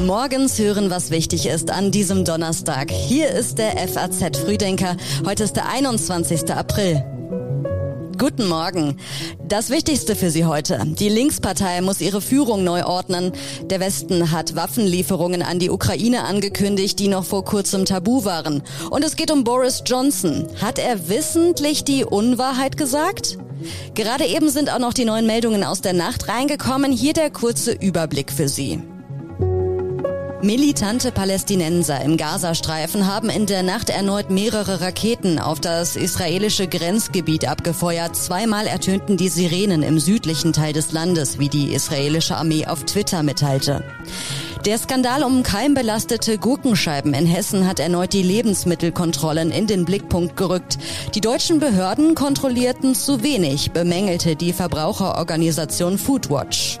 Morgens 0.00 0.58
hören, 0.60 0.90
was 0.90 1.10
wichtig 1.10 1.46
ist 1.46 1.70
an 1.70 1.90
diesem 1.90 2.24
Donnerstag. 2.24 2.90
Hier 2.90 3.30
ist 3.30 3.58
der 3.58 3.76
FAZ 3.88 4.38
Frühdenker. 4.38 4.96
Heute 5.26 5.42
ist 5.42 5.56
der 5.56 5.68
21. 5.68 6.52
April. 6.52 7.04
Guten 8.16 8.46
Morgen. 8.46 8.96
Das 9.46 9.70
Wichtigste 9.70 10.14
für 10.14 10.30
Sie 10.30 10.44
heute. 10.44 10.80
Die 10.84 11.08
Linkspartei 11.08 11.80
muss 11.80 12.00
ihre 12.00 12.20
Führung 12.20 12.62
neu 12.62 12.84
ordnen. 12.84 13.32
Der 13.64 13.80
Westen 13.80 14.30
hat 14.30 14.54
Waffenlieferungen 14.54 15.42
an 15.42 15.58
die 15.58 15.70
Ukraine 15.70 16.24
angekündigt, 16.24 16.98
die 17.00 17.08
noch 17.08 17.24
vor 17.24 17.44
kurzem 17.44 17.84
tabu 17.84 18.24
waren. 18.24 18.62
Und 18.90 19.04
es 19.04 19.16
geht 19.16 19.32
um 19.32 19.42
Boris 19.42 19.82
Johnson. 19.84 20.46
Hat 20.60 20.78
er 20.78 21.08
wissentlich 21.08 21.84
die 21.84 22.04
Unwahrheit 22.04 22.76
gesagt? 22.76 23.38
Gerade 23.94 24.26
eben 24.26 24.48
sind 24.48 24.72
auch 24.72 24.78
noch 24.78 24.94
die 24.94 25.04
neuen 25.04 25.26
Meldungen 25.26 25.64
aus 25.64 25.80
der 25.80 25.92
Nacht 25.92 26.28
reingekommen. 26.28 26.92
Hier 26.92 27.14
der 27.14 27.30
kurze 27.30 27.72
Überblick 27.72 28.30
für 28.30 28.48
Sie. 28.48 28.80
Militante 30.42 31.10
Palästinenser 31.10 32.00
im 32.02 32.16
Gazastreifen 32.16 33.08
haben 33.08 33.28
in 33.28 33.46
der 33.46 33.64
Nacht 33.64 33.90
erneut 33.90 34.30
mehrere 34.30 34.80
Raketen 34.80 35.40
auf 35.40 35.58
das 35.58 35.96
israelische 35.96 36.68
Grenzgebiet 36.68 37.48
abgefeuert. 37.48 38.14
Zweimal 38.14 38.68
ertönten 38.68 39.16
die 39.16 39.30
Sirenen 39.30 39.82
im 39.82 39.98
südlichen 39.98 40.52
Teil 40.52 40.72
des 40.72 40.92
Landes, 40.92 41.40
wie 41.40 41.48
die 41.48 41.72
israelische 41.74 42.36
Armee 42.36 42.66
auf 42.66 42.84
Twitter 42.84 43.24
mitteilte. 43.24 43.82
Der 44.64 44.78
Skandal 44.78 45.24
um 45.24 45.42
keimbelastete 45.42 46.38
Gurkenscheiben 46.38 47.14
in 47.14 47.26
Hessen 47.26 47.66
hat 47.66 47.80
erneut 47.80 48.12
die 48.12 48.22
Lebensmittelkontrollen 48.22 49.50
in 49.50 49.66
den 49.66 49.84
Blickpunkt 49.84 50.36
gerückt. 50.36 50.78
Die 51.16 51.20
deutschen 51.20 51.58
Behörden 51.58 52.14
kontrollierten 52.14 52.94
zu 52.94 53.24
wenig, 53.24 53.72
bemängelte 53.72 54.36
die 54.36 54.52
Verbraucherorganisation 54.52 55.98
Foodwatch. 55.98 56.78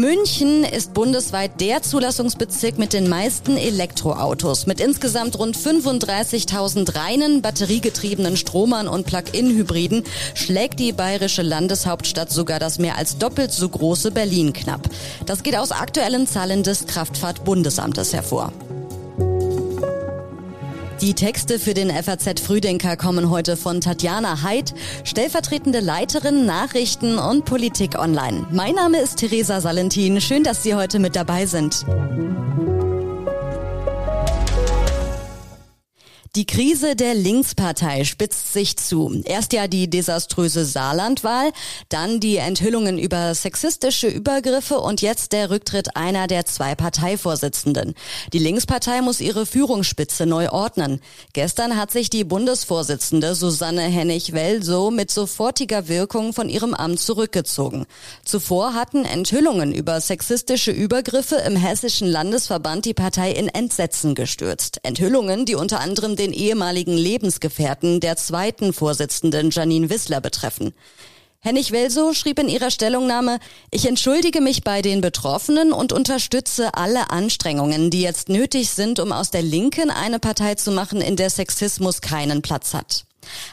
München 0.00 0.64
ist 0.64 0.92
bundesweit 0.92 1.60
der 1.60 1.82
Zulassungsbezirk 1.82 2.78
mit 2.78 2.92
den 2.92 3.08
meisten 3.08 3.56
Elektroautos. 3.56 4.66
Mit 4.66 4.80
insgesamt 4.80 5.38
rund 5.38 5.56
35.000 5.56 6.96
reinen 6.96 7.42
batteriegetriebenen 7.42 8.36
Stromern 8.36 8.88
und 8.88 9.06
Plug-in-Hybriden 9.06 10.02
schlägt 10.34 10.80
die 10.80 10.92
bayerische 10.92 11.42
Landeshauptstadt 11.42 12.32
sogar 12.32 12.58
das 12.58 12.80
mehr 12.80 12.98
als 12.98 13.18
doppelt 13.18 13.52
so 13.52 13.68
große 13.68 14.10
Berlin 14.10 14.52
knapp. 14.52 14.80
Das 15.26 15.44
geht 15.44 15.56
aus 15.56 15.70
aktuellen 15.70 16.26
Zahlen 16.26 16.64
des 16.64 16.86
Kraftfahrtbundesamtes 16.86 18.12
hervor. 18.12 18.52
Die 21.00 21.14
Texte 21.14 21.58
für 21.58 21.74
den 21.74 21.90
FAZ 21.90 22.40
Frühdenker 22.40 22.96
kommen 22.96 23.28
heute 23.28 23.56
von 23.56 23.80
Tatjana 23.80 24.42
Heid, 24.42 24.74
stellvertretende 25.02 25.80
Leiterin 25.80 26.46
Nachrichten 26.46 27.18
und 27.18 27.44
Politik 27.44 27.98
online. 27.98 28.46
Mein 28.50 28.74
Name 28.74 28.98
ist 28.98 29.16
Theresa 29.16 29.60
Salentin. 29.60 30.20
Schön, 30.20 30.44
dass 30.44 30.62
Sie 30.62 30.74
heute 30.74 31.00
mit 31.00 31.16
dabei 31.16 31.46
sind. 31.46 31.84
Die 36.36 36.46
Krise 36.46 36.96
der 36.96 37.14
Linkspartei 37.14 38.02
spitzt 38.02 38.52
sich 38.52 38.76
zu. 38.76 39.22
Erst 39.24 39.52
ja 39.52 39.68
die 39.68 39.88
desaströse 39.88 40.64
Saarlandwahl, 40.64 41.52
dann 41.90 42.18
die 42.18 42.38
Enthüllungen 42.38 42.98
über 42.98 43.32
sexistische 43.36 44.08
Übergriffe 44.08 44.80
und 44.80 45.00
jetzt 45.00 45.30
der 45.30 45.50
Rücktritt 45.50 45.94
einer 45.94 46.26
der 46.26 46.44
zwei 46.44 46.74
Parteivorsitzenden. 46.74 47.94
Die 48.32 48.40
Linkspartei 48.40 49.00
muss 49.00 49.20
ihre 49.20 49.46
Führungsspitze 49.46 50.26
neu 50.26 50.50
ordnen. 50.50 51.00
Gestern 51.34 51.76
hat 51.76 51.92
sich 51.92 52.10
die 52.10 52.24
Bundesvorsitzende 52.24 53.36
Susanne 53.36 53.82
Hennig-Welso 53.82 54.90
mit 54.90 55.12
sofortiger 55.12 55.86
Wirkung 55.86 56.32
von 56.32 56.48
ihrem 56.48 56.74
Amt 56.74 56.98
zurückgezogen. 56.98 57.86
Zuvor 58.24 58.74
hatten 58.74 59.04
Enthüllungen 59.04 59.72
über 59.72 60.00
sexistische 60.00 60.72
Übergriffe 60.72 61.36
im 61.36 61.54
hessischen 61.54 62.08
Landesverband 62.08 62.86
die 62.86 62.94
Partei 62.94 63.30
in 63.30 63.46
Entsetzen 63.46 64.16
gestürzt. 64.16 64.80
Enthüllungen, 64.82 65.44
die 65.44 65.54
unter 65.54 65.78
anderem 65.78 66.16
den 66.24 66.32
ehemaligen 66.32 66.96
Lebensgefährten 66.96 68.00
der 68.00 68.16
zweiten 68.16 68.72
Vorsitzenden 68.72 69.50
Janine 69.50 69.90
Wissler 69.90 70.22
betreffen. 70.22 70.72
Hennig 71.40 71.70
Welso 71.72 72.14
schrieb 72.14 72.38
in 72.38 72.48
ihrer 72.48 72.70
Stellungnahme, 72.70 73.38
ich 73.70 73.86
entschuldige 73.86 74.40
mich 74.40 74.64
bei 74.64 74.80
den 74.80 75.02
Betroffenen 75.02 75.74
und 75.74 75.92
unterstütze 75.92 76.72
alle 76.72 77.10
Anstrengungen, 77.10 77.90
die 77.90 78.00
jetzt 78.00 78.30
nötig 78.30 78.70
sind, 78.70 78.98
um 78.98 79.12
aus 79.12 79.30
der 79.30 79.42
Linken 79.42 79.90
eine 79.90 80.18
Partei 80.18 80.54
zu 80.54 80.70
machen, 80.72 81.02
in 81.02 81.16
der 81.16 81.28
Sexismus 81.28 82.00
keinen 82.00 82.40
Platz 82.40 82.72
hat. 82.72 83.04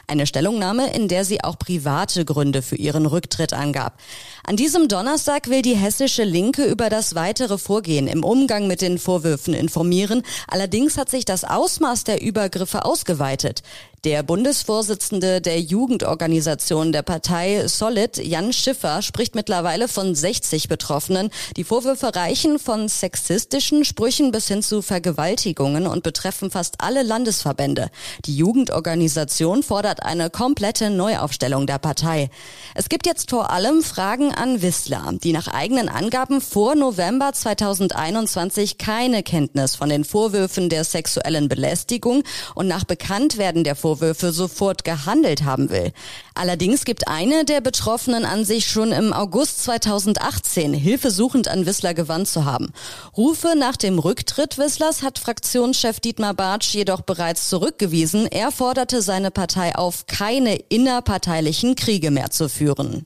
Eine 0.06 0.26
Stellungnahme, 0.26 0.92
in 0.92 1.08
der 1.08 1.24
sie 1.24 1.42
auch 1.42 1.58
private 1.58 2.24
Gründe 2.24 2.62
für 2.62 2.76
ihren 2.76 3.06
Rücktritt 3.06 3.52
angab. 3.52 3.98
An 4.44 4.56
diesem 4.56 4.88
Donnerstag 4.88 5.48
will 5.48 5.62
die 5.62 5.76
hessische 5.76 6.24
Linke 6.24 6.64
über 6.64 6.90
das 6.90 7.14
weitere 7.14 7.58
Vorgehen 7.58 8.08
im 8.08 8.24
Umgang 8.24 8.66
mit 8.66 8.80
den 8.80 8.98
Vorwürfen 8.98 9.54
informieren. 9.54 10.22
Allerdings 10.48 10.98
hat 10.98 11.10
sich 11.10 11.24
das 11.24 11.44
Ausmaß 11.44 12.04
der 12.04 12.22
Übergriffe 12.22 12.84
ausgeweitet. 12.84 13.62
Der 14.04 14.24
Bundesvorsitzende 14.24 15.40
der 15.40 15.60
Jugendorganisation 15.60 16.90
der 16.90 17.02
Partei 17.02 17.68
Solid, 17.68 18.16
Jan 18.16 18.52
Schiffer, 18.52 19.00
spricht 19.00 19.36
mittlerweile 19.36 19.86
von 19.86 20.16
60 20.16 20.66
Betroffenen. 20.66 21.30
Die 21.56 21.62
Vorwürfe 21.62 22.12
reichen 22.12 22.58
von 22.58 22.88
sexistischen 22.88 23.84
Sprüchen 23.84 24.32
bis 24.32 24.48
hin 24.48 24.60
zu 24.60 24.82
Vergewaltigungen 24.82 25.86
und 25.86 26.02
betreffen 26.02 26.50
fast 26.50 26.80
alle 26.80 27.04
Landesverbände. 27.04 27.90
Die 28.24 28.36
Jugendorganisation 28.36 29.62
fordert 29.62 30.02
eine 30.02 30.30
komplette 30.30 30.90
Neuaufstellung 30.90 31.68
der 31.68 31.78
Partei. 31.78 32.28
Es 32.74 32.88
gibt 32.88 33.06
jetzt 33.06 33.30
vor 33.30 33.50
allem 33.50 33.84
Fragen 33.84 34.34
an 34.34 34.62
Wissler, 34.62 35.12
die 35.22 35.32
nach 35.32 35.46
eigenen 35.46 35.88
Angaben 35.88 36.40
vor 36.40 36.74
November 36.74 37.32
2021 37.32 38.78
keine 38.78 39.22
Kenntnis 39.22 39.76
von 39.76 39.90
den 39.90 40.04
Vorwürfen 40.04 40.70
der 40.70 40.82
sexuellen 40.82 41.48
Belästigung 41.48 42.24
und 42.56 42.66
nach 42.66 42.82
Bekanntwerden 42.82 43.62
der 43.62 43.76
Vorwürfe 43.76 43.91
Vorwürfe 43.92 44.32
sofort 44.32 44.84
gehandelt 44.84 45.44
haben 45.44 45.68
will. 45.68 45.92
Allerdings 46.34 46.86
gibt 46.86 47.08
eine 47.08 47.44
der 47.44 47.60
Betroffenen 47.60 48.24
an 48.24 48.46
sich 48.46 48.66
schon 48.66 48.90
im 48.90 49.12
August 49.12 49.62
2018 49.64 50.72
hilfesuchend 50.72 51.48
an 51.48 51.66
Wissler 51.66 51.92
gewandt 51.92 52.28
zu 52.28 52.46
haben. 52.46 52.72
Rufe 53.16 53.54
nach 53.54 53.76
dem 53.76 53.98
Rücktritt 53.98 54.56
Wisslers 54.56 55.02
hat 55.02 55.18
Fraktionschef 55.18 56.00
Dietmar 56.00 56.32
Bartsch 56.32 56.72
jedoch 56.74 57.02
bereits 57.02 57.50
zurückgewiesen. 57.50 58.26
Er 58.26 58.50
forderte 58.50 59.02
seine 59.02 59.30
Partei 59.30 59.74
auf, 59.74 60.06
keine 60.06 60.56
innerparteilichen 60.56 61.76
Kriege 61.76 62.10
mehr 62.10 62.30
zu 62.30 62.48
führen. 62.48 63.04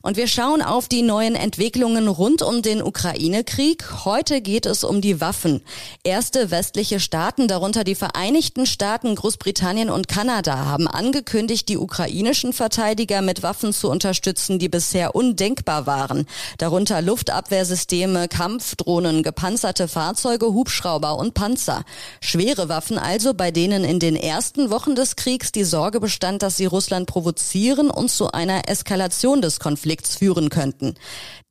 Und 0.00 0.16
wir 0.16 0.28
schauen 0.28 0.62
auf 0.62 0.86
die 0.86 1.02
neuen 1.02 1.34
Entwicklungen 1.34 2.06
rund 2.06 2.42
um 2.42 2.62
den 2.62 2.82
Ukraine-Krieg. 2.82 4.04
Heute 4.04 4.40
geht 4.40 4.64
es 4.64 4.84
um 4.84 5.00
die 5.00 5.20
Waffen. 5.20 5.60
Erste 6.04 6.52
westliche 6.52 7.00
Staaten, 7.00 7.48
darunter 7.48 7.82
die 7.82 7.96
Vereinigten 7.96 8.64
Staaten, 8.66 9.16
Großbritannien 9.16 9.90
und 9.90 10.06
Kanada, 10.06 10.66
haben 10.66 10.86
angekündigt, 10.86 11.68
die 11.68 11.78
ukrainischen 11.78 12.52
Verteidiger 12.52 13.22
mit 13.22 13.42
Waffen 13.42 13.72
zu 13.72 13.90
unterstützen, 13.90 14.60
die 14.60 14.68
bisher 14.68 15.16
undenkbar 15.16 15.86
waren. 15.86 16.26
Darunter 16.58 17.02
Luftabwehrsysteme, 17.02 18.28
Kampfdrohnen, 18.28 19.24
gepanzerte 19.24 19.88
Fahrzeuge, 19.88 20.46
Hubschrauber 20.46 21.18
und 21.18 21.34
Panzer. 21.34 21.84
Schwere 22.20 22.68
Waffen 22.68 22.98
also, 22.98 23.34
bei 23.34 23.50
denen 23.50 23.82
in 23.82 23.98
den 23.98 24.14
ersten 24.14 24.70
Wochen 24.70 24.94
des 24.94 25.16
Kriegs 25.16 25.50
die 25.50 25.64
Sorge 25.64 25.98
bestand, 25.98 26.42
dass 26.42 26.56
sie 26.56 26.66
Russland 26.66 27.08
provozieren 27.08 27.90
und 27.90 28.10
zu 28.10 28.30
einer 28.30 28.68
Eskalation 28.68 29.42
des 29.42 29.58
Konflikts 29.58 29.87
Konflikts 29.88 30.16
führen 30.16 30.50
könnten. 30.50 30.94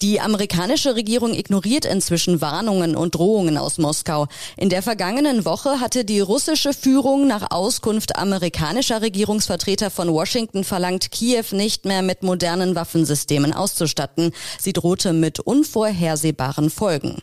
Die 0.03 0.19
amerikanische 0.21 0.93
Regierung 0.93 1.33
ignoriert 1.33 1.85
inzwischen 1.85 2.39
Warnungen 2.39 2.95
und 2.95 3.15
Drohungen 3.15 3.57
aus 3.57 3.79
Moskau. 3.79 4.27
In 4.57 4.69
der 4.69 4.83
vergangenen 4.83 5.43
Woche 5.43 5.79
hatte 5.79 6.05
die 6.05 6.19
russische 6.19 6.73
Führung 6.73 7.25
nach 7.25 7.49
Auskunft 7.49 8.15
amerikanischer 8.15 9.01
Regierungsvertreter 9.01 9.89
von 9.89 10.13
Washington 10.13 10.63
verlangt, 10.63 11.11
Kiew 11.11 11.45
nicht 11.51 11.85
mehr 11.85 12.03
mit 12.03 12.21
modernen 12.21 12.75
Waffensystemen 12.75 13.53
auszustatten. 13.53 14.31
Sie 14.59 14.73
drohte 14.73 15.13
mit 15.13 15.39
unvorhersehbaren 15.39 16.69
Folgen. 16.69 17.17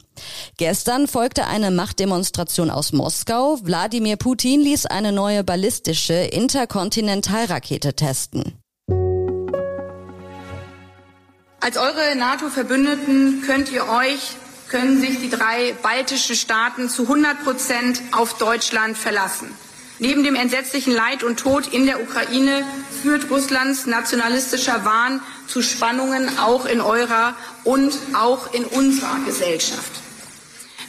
Gestern 0.56 1.06
folgte 1.06 1.46
eine 1.46 1.70
Machtdemonstration 1.70 2.70
aus 2.70 2.92
Moskau. 2.92 3.58
Wladimir 3.62 4.16
Putin 4.16 4.62
ließ 4.62 4.86
eine 4.86 5.12
neue 5.12 5.44
ballistische 5.44 6.14
Interkontinentalrakete 6.14 7.94
testen. 7.94 8.63
Als 11.64 11.78
eure 11.78 12.14
NATO-Verbündeten 12.14 13.40
könnt 13.40 13.72
ihr 13.72 13.88
euch, 13.88 14.36
können 14.68 15.00
sich 15.00 15.18
die 15.20 15.30
drei 15.30 15.74
baltischen 15.82 16.36
Staaten 16.36 16.90
zu 16.90 17.04
100 17.04 17.42
Prozent 17.42 18.02
auf 18.12 18.36
Deutschland 18.36 18.98
verlassen. 18.98 19.48
Neben 19.98 20.24
dem 20.24 20.34
entsetzlichen 20.34 20.92
Leid 20.92 21.22
und 21.22 21.40
Tod 21.40 21.72
in 21.72 21.86
der 21.86 22.02
Ukraine 22.02 22.66
führt 23.00 23.30
Russlands 23.30 23.86
nationalistischer 23.86 24.84
Wahn 24.84 25.22
zu 25.46 25.62
Spannungen 25.62 26.38
auch 26.38 26.66
in 26.66 26.82
eurer 26.82 27.34
und 27.62 27.94
auch 28.12 28.52
in 28.52 28.66
unserer 28.66 29.20
Gesellschaft. 29.24 29.92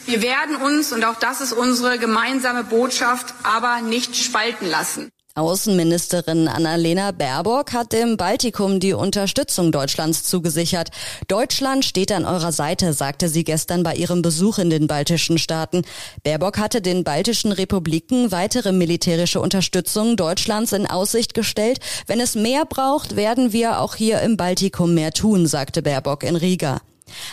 Wir 0.04 0.20
werden 0.20 0.56
uns, 0.56 0.92
und 0.92 1.06
auch 1.06 1.16
das 1.18 1.40
ist 1.40 1.54
unsere 1.54 1.98
gemeinsame 1.98 2.64
Botschaft, 2.64 3.32
aber 3.44 3.80
nicht 3.80 4.14
spalten 4.14 4.68
lassen. 4.68 5.10
Außenministerin 5.36 6.48
Annalena 6.48 7.10
Baerbock 7.12 7.74
hat 7.74 7.92
dem 7.92 8.16
Baltikum 8.16 8.80
die 8.80 8.94
Unterstützung 8.94 9.70
Deutschlands 9.70 10.22
zugesichert. 10.24 10.88
Deutschland 11.28 11.84
steht 11.84 12.10
an 12.10 12.24
eurer 12.24 12.52
Seite, 12.52 12.94
sagte 12.94 13.28
sie 13.28 13.44
gestern 13.44 13.82
bei 13.82 13.96
ihrem 13.96 14.22
Besuch 14.22 14.58
in 14.58 14.70
den 14.70 14.86
baltischen 14.86 15.36
Staaten. 15.36 15.82
Baerbock 16.24 16.56
hatte 16.56 16.80
den 16.80 17.04
baltischen 17.04 17.52
Republiken 17.52 18.32
weitere 18.32 18.72
militärische 18.72 19.38
Unterstützung 19.38 20.16
Deutschlands 20.16 20.72
in 20.72 20.86
Aussicht 20.86 21.34
gestellt. 21.34 21.80
Wenn 22.06 22.20
es 22.20 22.34
mehr 22.34 22.64
braucht, 22.64 23.14
werden 23.14 23.52
wir 23.52 23.80
auch 23.80 23.94
hier 23.94 24.22
im 24.22 24.38
Baltikum 24.38 24.94
mehr 24.94 25.12
tun, 25.12 25.46
sagte 25.46 25.82
Baerbock 25.82 26.22
in 26.22 26.36
Riga. 26.36 26.80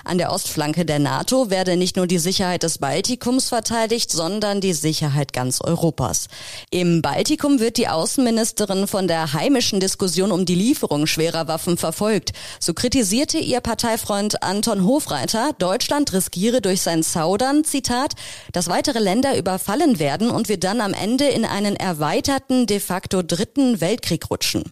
An 0.06 0.18
der 0.18 0.32
Ostflanke 0.32 0.86
der 0.86 1.00
NATO 1.00 1.50
werde 1.50 1.78
nicht 1.78 1.96
nur 1.96 2.08
die 2.08 2.20
Sicherheit 2.20 2.64
des 2.64 2.78
Baltikums 2.78 3.50
verteidigt, 3.50 4.12
sondern 4.12 4.60
die 4.60 4.74
Sicherheit 4.74 5.32
ganz 5.32 5.62
Europas. 5.62 6.28
Im 6.72 7.02
Baltikum 7.02 7.60
wird 7.60 7.78
die 7.78 7.88
Außenministerin 7.88 8.88
von 8.88 9.08
der 9.08 9.34
heimischen 9.34 9.80
Diskussion 9.80 10.32
um 10.32 10.46
die 10.46 10.56
Lieferung 10.56 11.08
schwerer 11.08 11.48
Waffen 11.48 11.78
verfolgt. 11.78 12.34
So 12.60 12.74
kritisierte 12.74 13.38
ihr 13.38 13.62
Parteifreund 13.62 14.44
Anton 14.44 14.86
Hofreiter, 14.86 15.52
Deutschland 15.58 16.12
riskiere 16.12 16.62
durch 16.62 16.82
sein 16.82 17.02
Zaudern, 17.02 17.64
Zitat, 17.64 18.14
dass 18.52 18.68
weitere 18.68 19.00
Länder 19.00 19.38
überfallen 19.38 20.00
werden 20.00 20.30
und 20.30 20.50
wir 20.50 20.60
dann 20.60 20.82
am 20.82 20.94
Ende 20.94 21.26
in 21.26 21.46
einen 21.46 21.76
erweiterten, 21.76 22.68
de 22.68 22.80
facto 22.80 23.22
dritten 23.22 23.80
Weltkrieg 23.80 24.30
rutschen. 24.30 24.64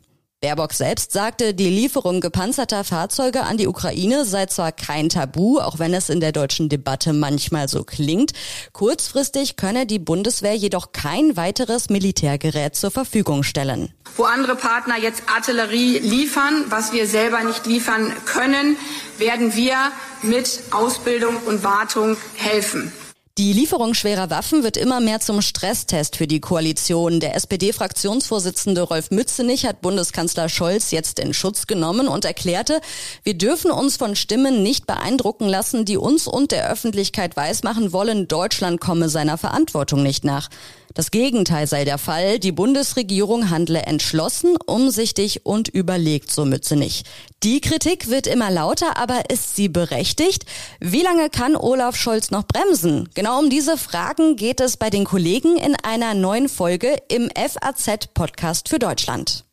Baerbock 0.43 0.73
selbst 0.73 1.11
sagte, 1.11 1.53
die 1.53 1.69
Lieferung 1.69 2.19
gepanzerter 2.19 2.83
Fahrzeuge 2.83 3.43
an 3.43 3.57
die 3.57 3.67
Ukraine 3.67 4.25
sei 4.25 4.47
zwar 4.47 4.71
kein 4.71 5.07
Tabu, 5.07 5.59
auch 5.59 5.77
wenn 5.77 5.93
es 5.93 6.09
in 6.09 6.19
der 6.19 6.31
deutschen 6.31 6.67
Debatte 6.67 7.13
manchmal 7.13 7.67
so 7.67 7.83
klingt. 7.83 8.31
Kurzfristig 8.73 9.55
könne 9.55 9.85
die 9.85 9.99
Bundeswehr 9.99 10.55
jedoch 10.55 10.93
kein 10.93 11.37
weiteres 11.37 11.91
Militärgerät 11.91 12.75
zur 12.75 12.89
Verfügung 12.89 13.43
stellen. 13.43 13.93
Wo 14.17 14.23
andere 14.23 14.55
Partner 14.55 14.97
jetzt 14.97 15.21
Artillerie 15.27 15.99
liefern, 15.99 16.65
was 16.69 16.91
wir 16.91 17.05
selber 17.05 17.43
nicht 17.43 17.67
liefern 17.67 18.11
können, 18.25 18.77
werden 19.19 19.55
wir 19.55 19.91
mit 20.23 20.59
Ausbildung 20.71 21.37
und 21.45 21.63
Wartung 21.63 22.17
helfen. 22.33 22.91
Die 23.37 23.53
Lieferung 23.53 23.93
schwerer 23.93 24.29
Waffen 24.29 24.61
wird 24.63 24.75
immer 24.75 24.99
mehr 24.99 25.21
zum 25.21 25.41
Stresstest 25.41 26.17
für 26.17 26.27
die 26.27 26.41
Koalition. 26.41 27.21
Der 27.21 27.33
SPD-Fraktionsvorsitzende 27.37 28.81
Rolf 28.81 29.09
Mützenich 29.09 29.65
hat 29.65 29.81
Bundeskanzler 29.81 30.49
Scholz 30.49 30.91
jetzt 30.91 31.17
in 31.17 31.33
Schutz 31.33 31.65
genommen 31.65 32.09
und 32.09 32.25
erklärte, 32.25 32.81
wir 33.23 33.35
dürfen 33.35 33.71
uns 33.71 33.95
von 33.95 34.17
Stimmen 34.17 34.63
nicht 34.63 34.85
beeindrucken 34.85 35.47
lassen, 35.47 35.85
die 35.85 35.95
uns 35.95 36.27
und 36.27 36.51
der 36.51 36.69
Öffentlichkeit 36.69 37.37
weismachen 37.37 37.93
wollen, 37.93 38.27
Deutschland 38.27 38.81
komme 38.81 39.07
seiner 39.07 39.37
Verantwortung 39.37 40.03
nicht 40.03 40.25
nach. 40.25 40.49
Das 40.93 41.11
Gegenteil 41.11 41.67
sei 41.67 41.85
der 41.85 41.97
Fall. 41.97 42.39
Die 42.39 42.51
Bundesregierung 42.51 43.49
handle 43.49 43.81
entschlossen, 43.81 44.57
umsichtig 44.65 45.45
und 45.45 45.67
überlegt, 45.69 46.31
so 46.31 46.45
Mützenich. 46.45 47.03
Die 47.43 47.61
Kritik 47.61 48.09
wird 48.09 48.27
immer 48.27 48.51
lauter, 48.51 48.97
aber 48.97 49.29
ist 49.29 49.55
sie 49.55 49.69
berechtigt? 49.69 50.45
Wie 50.79 51.01
lange 51.01 51.29
kann 51.29 51.55
Olaf 51.55 51.95
Scholz 51.95 52.31
noch 52.31 52.43
bremsen? 52.43 53.09
Genau 53.15 53.39
um 53.39 53.49
diese 53.49 53.77
Fragen 53.77 54.35
geht 54.35 54.59
es 54.59 54.77
bei 54.77 54.89
den 54.89 55.05
Kollegen 55.05 55.57
in 55.57 55.75
einer 55.83 56.13
neuen 56.13 56.49
Folge 56.49 56.97
im 57.07 57.29
FAZ-Podcast 57.35 58.69
für 58.69 58.79
Deutschland. 58.79 59.45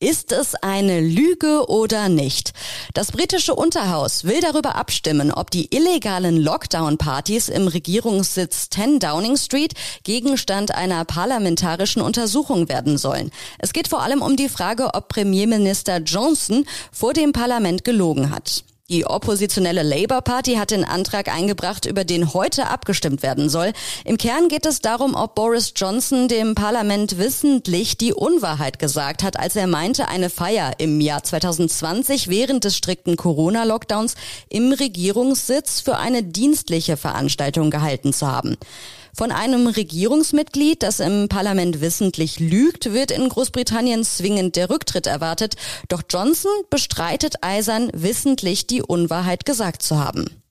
Ist 0.00 0.30
es 0.30 0.54
eine 0.54 1.00
Lüge 1.00 1.68
oder 1.68 2.08
nicht? 2.08 2.52
Das 2.94 3.10
britische 3.10 3.56
Unterhaus 3.56 4.22
will 4.22 4.40
darüber 4.40 4.76
abstimmen, 4.76 5.32
ob 5.32 5.50
die 5.50 5.74
illegalen 5.74 6.36
Lockdown-Partys 6.36 7.48
im 7.48 7.66
Regierungssitz 7.66 8.70
10 8.70 9.00
Downing 9.00 9.36
Street 9.36 9.74
Gegenstand 10.04 10.72
einer 10.72 11.04
parlamentarischen 11.04 12.00
Untersuchung 12.00 12.68
werden 12.68 12.96
sollen. 12.96 13.32
Es 13.58 13.72
geht 13.72 13.88
vor 13.88 14.02
allem 14.02 14.22
um 14.22 14.36
die 14.36 14.48
Frage, 14.48 14.94
ob 14.94 15.08
Premierminister 15.08 15.96
Johnson 15.96 16.64
vor 16.92 17.12
dem 17.12 17.32
Parlament 17.32 17.84
gelogen 17.84 18.30
hat. 18.30 18.62
Die 18.90 19.04
oppositionelle 19.04 19.82
Labour 19.82 20.22
Party 20.22 20.54
hat 20.54 20.70
den 20.70 20.82
Antrag 20.82 21.28
eingebracht, 21.28 21.84
über 21.84 22.04
den 22.04 22.32
heute 22.32 22.68
abgestimmt 22.68 23.22
werden 23.22 23.50
soll. 23.50 23.74
Im 24.06 24.16
Kern 24.16 24.48
geht 24.48 24.64
es 24.64 24.80
darum, 24.80 25.14
ob 25.14 25.34
Boris 25.34 25.74
Johnson 25.76 26.26
dem 26.26 26.54
Parlament 26.54 27.18
wissentlich 27.18 27.98
die 27.98 28.14
Unwahrheit 28.14 28.78
gesagt 28.78 29.22
hat, 29.22 29.38
als 29.38 29.56
er 29.56 29.66
meinte, 29.66 30.08
eine 30.08 30.30
Feier 30.30 30.72
im 30.78 31.02
Jahr 31.02 31.22
2020 31.22 32.28
während 32.28 32.64
des 32.64 32.78
strikten 32.78 33.16
Corona-Lockdowns 33.16 34.14
im 34.48 34.72
Regierungssitz 34.72 35.82
für 35.82 35.98
eine 35.98 36.22
dienstliche 36.22 36.96
Veranstaltung 36.96 37.70
gehalten 37.70 38.14
zu 38.14 38.26
haben. 38.26 38.56
Von 39.18 39.32
einem 39.32 39.66
Regierungsmitglied, 39.66 40.84
das 40.84 41.00
im 41.00 41.28
Parlament 41.28 41.80
wissentlich 41.80 42.38
lügt, 42.38 42.92
wird 42.92 43.10
in 43.10 43.28
Großbritannien 43.28 44.04
zwingend 44.04 44.54
der 44.54 44.70
Rücktritt 44.70 45.08
erwartet. 45.08 45.56
Doch 45.88 46.02
Johnson 46.08 46.52
bestreitet 46.70 47.42
eisern, 47.42 47.90
wissentlich 47.92 48.68
die 48.78 48.82
Unwahrheit 48.82 49.44
gesagt 49.44 49.82
zu 49.82 49.98
haben. 49.98 50.42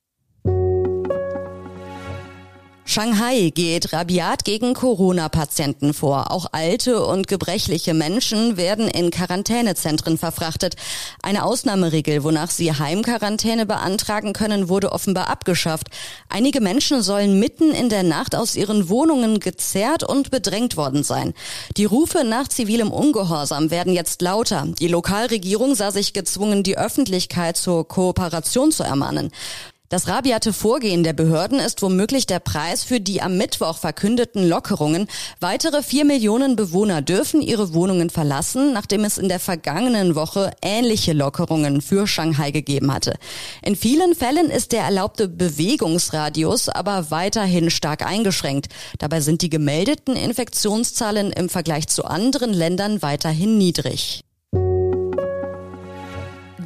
Shanghai 2.90 3.52
geht 3.54 3.92
rabiat 3.92 4.46
gegen 4.46 4.74
Corona-Patienten 4.74 5.94
vor. 5.94 6.32
Auch 6.32 6.46
alte 6.54 7.06
und 7.06 7.28
gebrechliche 7.28 7.94
Menschen 7.94 8.56
werden 8.56 8.88
in 8.88 9.12
Quarantänezentren 9.12 10.18
verfrachtet. 10.18 10.78
Eine 11.22 11.44
Ausnahmeregel, 11.44 12.24
wonach 12.24 12.50
sie 12.50 12.72
Heimquarantäne 12.72 13.66
beantragen 13.66 14.32
können, 14.32 14.70
wurde 14.70 14.94
offenbar 14.94 15.28
abgeschafft. 15.28 15.88
Einige 16.30 16.62
Menschen 16.62 17.02
sollen 17.02 17.42
mitten 17.42 17.72
in 17.72 17.90
der 17.90 18.04
Nacht 18.04 18.36
aus 18.36 18.56
ihren 18.56 18.88
Wohnungen 18.88 19.42
gezerrt 19.42 20.06
und 20.06 20.32
bedrängt 20.32 20.78
worden 20.78 21.04
sein. 21.04 21.34
Die 21.76 21.86
Rufe 21.86 22.24
nach 22.24 22.48
zivilem 22.48 22.92
Ungehorsam 22.92 23.70
werden 23.70 23.92
jetzt 23.92 24.22
lauter. 24.22 24.66
Die 24.80 24.88
Lokalregierung 24.88 25.76
sah 25.76 25.92
sich 25.92 26.14
gezwungen, 26.14 26.64
die 26.64 26.78
Öffentlichkeit 26.78 27.58
zur 27.58 27.86
Kooperation 27.86 28.72
zu 28.72 28.84
ermahnen. 28.84 29.34
Das 29.90 30.10
rabiate 30.10 30.52
Vorgehen 30.52 31.06
der 31.06 31.14
Behörden 31.14 31.60
ist 31.60 31.82
womöglich 31.82 32.26
der 32.26 32.40
Preis 32.40 32.84
für 32.84 33.00
die 33.00 33.22
am 33.22 33.38
Mittwoch 33.38 33.78
verkündeten 33.78 34.46
Lockerungen. 34.46 35.08
Weitere 35.40 35.82
vier 35.82 36.04
Millionen 36.04 36.58
Bewohner 36.58 37.02
dürfen 37.02 37.42
ihre 37.42 37.74
Wohnungen 37.74 38.10
verlassen, 38.10 38.74
nachdem 38.74 39.06
es 39.06 39.18
in 39.18 39.30
der 39.30 39.40
vergangenen 39.40 40.16
Woche 40.16 40.52
ähnliche 40.62 41.14
Lockerungen 41.14 41.80
für 41.80 42.06
Shanghai 42.06 42.52
gegeben 42.52 42.94
hatte. 42.94 43.16
In 43.62 43.78
vielen 43.78 44.14
Fällen 44.14 44.50
ist 44.50 44.74
der 44.74 44.82
erlaubte 44.82 45.30
Bewegungsradius 45.30 46.68
aber 46.68 47.10
weiterhin 47.10 47.70
stark 47.70 48.06
eingeschränkt. 48.06 48.68
Dabei 49.00 49.22
sind 49.22 49.42
die 49.42 49.50
gemeldeten 49.50 50.18
Infektionszahlen 50.18 51.32
im 51.32 51.48
Vergleich 51.48 51.88
zu 51.88 52.04
anderen 52.04 52.52
Ländern 52.54 53.02
weiterhin 53.02 53.58
niedrig. 53.58 54.27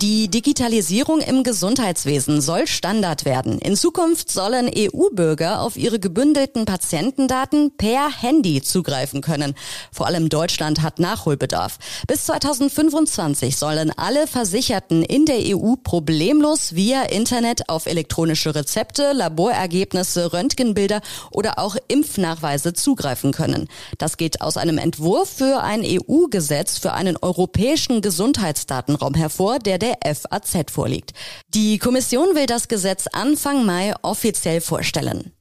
Die 0.02 0.30
Digitalisierung 0.30 1.20
im 1.20 1.44
Gesundheitswesen 1.44 2.42
soll 2.42 2.66
Standard 2.66 3.24
werden. 3.24 3.60
In 3.60 3.76
Zukunft 3.76 4.32
sollen 4.32 4.68
EU-Bürger 4.76 5.62
auf 5.62 5.78
ihre 5.78 6.00
gebündelten 6.00 6.66
Patientendaten 6.66 7.78
per 7.78 8.10
Handy 8.10 8.64
zugreifen 8.64 9.22
können. 9.22 9.54
Vor 9.92 10.08
allem 10.08 10.30
Deutschland 10.30 10.82
hat 10.82 10.98
Nachholbedarf. 10.98 11.78
Bis 12.08 12.26
2025 12.26 13.56
sollen 13.56 13.92
alle 13.96 14.26
Versicherten 14.26 15.04
in 15.04 15.26
der 15.26 15.56
EU 15.56 15.76
problemlos 15.76 16.74
via 16.74 17.04
Internet 17.04 17.70
auf 17.70 17.86
elektronische 17.86 18.56
Rezepte, 18.56 19.12
Laborergebnisse, 19.14 20.34
Röntgenbilder 20.34 21.02
oder 21.30 21.60
auch 21.60 21.76
Impfnachweise 21.90 22.74
zugreifen 22.74 23.34
können. 23.34 23.68
Das 24.00 24.18
geht 24.18 24.42
aus 24.42 24.58
einem 24.58 24.80
Entwurf 24.80 25.30
für 25.30 25.62
ein 25.62 25.84
EU-Gesetz 25.86 26.80
für 26.80 26.94
einen 26.94 27.18
europäischen 27.18 28.02
Gesundheitsdatenraum 28.02 29.14
hervor, 29.14 29.60
der 29.60 29.78
der 29.78 29.91
der 29.92 30.16
FAZ 30.16 30.72
vorliegt. 30.72 31.12
Die 31.54 31.78
Kommission 31.78 32.36
will 32.36 32.46
das 32.46 32.68
Gesetz 32.68 33.08
Anfang 33.12 33.66
Mai 33.66 33.94
offiziell 34.02 34.62
vorstellen. 34.62 35.32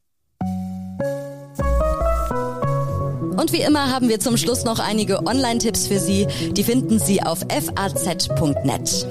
Und 3.37 3.53
wie 3.53 3.63
immer 3.63 3.91
haben 3.91 4.09
wir 4.09 4.21
zum 4.21 4.37
Schluss 4.37 4.65
noch 4.65 4.81
einige 4.81 5.27
Online-Tipps 5.27 5.87
für 5.87 5.99
Sie. 5.99 6.27
Die 6.53 6.65
finden 6.65 6.99
Sie 6.99 7.23
auf 7.23 7.41
faz.net. 7.49 9.07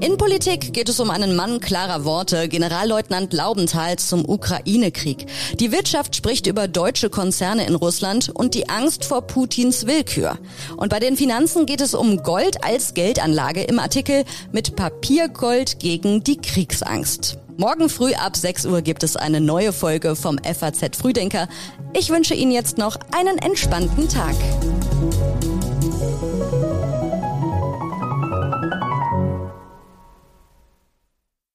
In 0.00 0.16
Politik 0.16 0.72
geht 0.72 0.88
es 0.88 1.00
um 1.00 1.10
einen 1.10 1.34
Mann 1.34 1.58
klarer 1.58 2.04
Worte, 2.04 2.48
Generalleutnant 2.48 3.32
Laubenthal 3.32 3.98
zum 3.98 4.28
Ukraine-Krieg. 4.28 5.26
Die 5.58 5.72
Wirtschaft 5.72 6.14
spricht 6.14 6.46
über 6.46 6.68
deutsche 6.68 7.10
Konzerne 7.10 7.66
in 7.66 7.74
Russland 7.74 8.28
und 8.32 8.54
die 8.54 8.68
Angst 8.68 9.04
vor 9.04 9.22
Putins 9.22 9.86
Willkür. 9.86 10.38
Und 10.76 10.90
bei 10.90 11.00
den 11.00 11.16
Finanzen 11.16 11.66
geht 11.66 11.80
es 11.80 11.94
um 11.94 12.22
Gold 12.22 12.62
als 12.64 12.94
Geldanlage 12.94 13.64
im 13.64 13.80
Artikel 13.80 14.24
mit 14.52 14.76
Papiergold 14.76 15.80
gegen 15.80 16.22
die 16.22 16.36
Kriegsangst. 16.36 17.38
Morgen 17.56 17.88
früh 17.88 18.14
ab 18.14 18.36
6 18.36 18.66
Uhr 18.66 18.82
gibt 18.82 19.02
es 19.02 19.16
eine 19.16 19.40
neue 19.40 19.72
Folge 19.72 20.14
vom 20.14 20.38
FAZ 20.38 20.96
Frühdenker. 20.96 21.48
Ich 21.92 22.10
wünsche 22.10 22.34
Ihnen 22.34 22.52
jetzt 22.52 22.78
noch 22.78 22.96
einen 23.10 23.38
entspannten 23.38 24.08
Tag. 24.08 24.36